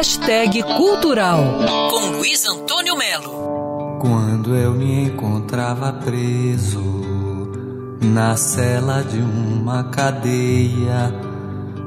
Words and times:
Hashtag 0.00 0.62
Cultural 0.62 1.44
com 1.90 2.16
Luiz 2.16 2.46
Antônio 2.46 2.96
Melo. 2.96 3.98
Quando 4.00 4.56
eu 4.56 4.72
me 4.72 5.04
encontrava 5.04 5.92
preso 5.92 6.80
na 8.00 8.34
cela 8.34 9.02
de 9.02 9.18
uma 9.18 9.84
cadeia, 9.90 11.14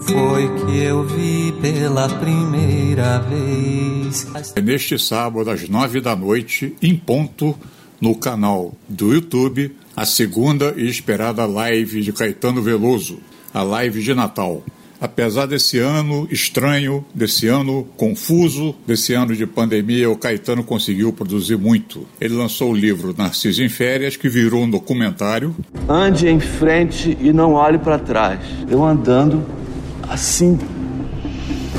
foi 0.00 0.48
que 0.56 0.78
eu 0.78 1.04
vi 1.04 1.52
pela 1.62 2.08
primeira 2.08 3.20
vez. 3.20 4.26
É 4.56 4.60
neste 4.60 4.98
sábado, 4.98 5.48
às 5.48 5.68
nove 5.68 6.00
da 6.00 6.16
noite, 6.16 6.74
em 6.82 6.96
ponto, 6.96 7.56
no 8.00 8.16
canal 8.16 8.74
do 8.88 9.14
YouTube, 9.14 9.70
a 9.94 10.04
segunda 10.04 10.74
e 10.76 10.88
esperada 10.88 11.46
live 11.46 12.02
de 12.02 12.12
Caetano 12.12 12.60
Veloso, 12.60 13.20
a 13.54 13.62
live 13.62 14.02
de 14.02 14.12
Natal. 14.14 14.64
Apesar 15.00 15.46
desse 15.46 15.78
ano 15.78 16.28
estranho, 16.30 17.02
desse 17.14 17.48
ano 17.48 17.86
confuso, 17.96 18.74
desse 18.86 19.14
ano 19.14 19.34
de 19.34 19.46
pandemia, 19.46 20.10
o 20.10 20.16
Caetano 20.16 20.62
conseguiu 20.62 21.10
produzir 21.10 21.56
muito. 21.56 22.06
Ele 22.20 22.34
lançou 22.34 22.70
o 22.70 22.74
livro 22.74 23.14
Narciso 23.16 23.62
em 23.62 23.68
Férias, 23.70 24.16
que 24.16 24.28
virou 24.28 24.62
um 24.62 24.70
documentário. 24.70 25.56
Ande 25.88 26.28
em 26.28 26.38
frente 26.38 27.16
e 27.18 27.32
não 27.32 27.54
olhe 27.54 27.78
para 27.78 27.98
trás. 27.98 28.40
Eu 28.70 28.84
andando 28.84 29.42
assim. 30.06 30.58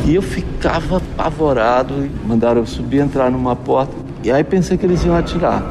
E 0.08 0.16
eu 0.16 0.22
ficava 0.24 0.98
apavorado. 0.98 2.10
Mandaram 2.26 2.62
eu 2.62 2.66
subir, 2.66 3.02
entrar 3.02 3.30
numa 3.30 3.56
porta. 3.56 3.94
E 4.24 4.32
aí 4.32 4.44
pensei 4.44 4.78
que 4.78 4.86
eles 4.86 5.04
iam 5.06 5.16
atirar. 5.16 5.64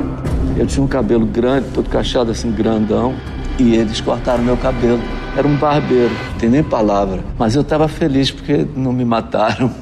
Eu 0.57 0.67
tinha 0.67 0.85
um 0.85 0.89
cabelo 0.89 1.27
grande, 1.27 1.67
todo 1.75 1.89
cachado 1.89 2.31
assim, 2.31 2.53
grandão. 2.53 3.15
E 3.59 3.75
eles 3.75 4.01
cortaram 4.01 4.45
meu 4.45 4.57
cabelo. 4.57 5.01
Era 5.37 5.47
um 5.47 5.57
barbeiro, 5.57 6.13
não 6.33 6.39
tem 6.39 6.49
nem 6.49 6.63
palavra. 6.63 7.25
Mas 7.39 7.55
eu 7.55 7.63
estava 7.63 7.89
feliz 7.89 8.31
porque 8.31 8.67
não 8.77 8.93
me 8.93 9.05
mataram. 9.05 9.73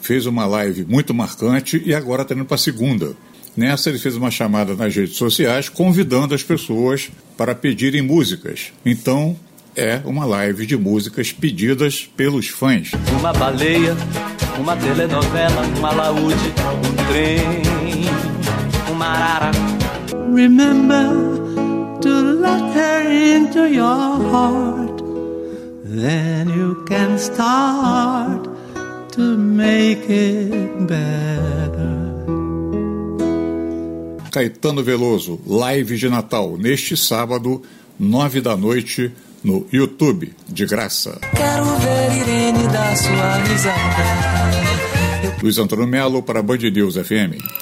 Fez 0.00 0.26
uma 0.26 0.46
live 0.46 0.84
muito 0.84 1.12
marcante 1.12 1.82
e 1.84 1.94
agora 1.94 2.22
está 2.22 2.34
indo 2.34 2.44
para 2.44 2.54
a 2.54 2.58
segunda. 2.58 3.14
Nessa, 3.56 3.90
ele 3.90 3.98
fez 3.98 4.16
uma 4.16 4.30
chamada 4.30 4.74
nas 4.74 4.94
redes 4.94 5.16
sociais 5.16 5.68
convidando 5.68 6.34
as 6.34 6.42
pessoas 6.42 7.10
para 7.36 7.54
pedirem 7.54 8.00
músicas. 8.00 8.72
Então, 8.84 9.36
é 9.76 10.00
uma 10.04 10.24
live 10.24 10.66
de 10.66 10.76
músicas 10.76 11.32
pedidas 11.32 12.08
pelos 12.16 12.48
fãs. 12.48 12.90
Uma 13.18 13.32
baleia, 13.32 13.96
uma 14.58 14.76
telenovela, 14.76 15.66
um 15.78 15.86
alaúde, 15.86 16.52
um 16.84 17.06
trem, 17.10 17.62
uma 18.90 19.06
arara. 19.06 19.50
Remember 20.32 21.08
to 22.00 22.08
let 22.08 22.74
her 22.74 23.11
into 23.62 23.74
your 23.74 24.30
heart. 24.30 25.02
Then 25.84 26.48
you 26.48 26.84
can 26.86 27.18
start 27.18 28.48
to 29.12 29.36
make 29.36 30.08
it 30.08 30.86
better. 30.86 32.00
Caetano 34.30 34.82
Veloso, 34.82 35.38
live 35.46 35.96
de 35.96 36.08
Natal, 36.08 36.56
neste 36.56 36.96
sábado, 36.96 37.62
nove 37.98 38.40
da 38.40 38.56
noite, 38.56 39.12
no 39.44 39.66
YouTube, 39.70 40.32
de 40.48 40.64
graça. 40.64 41.18
Quero 41.36 41.64
ver 41.76 42.16
Irene 42.16 42.66
dar 42.68 42.96
sua 42.96 43.38
risada. 43.44 44.62
Luiz 45.42 45.58
Antônio 45.58 45.86
Melo 45.86 46.22
para 46.22 46.42
Band 46.42 46.70
News 46.72 46.96
FM. 46.96 47.61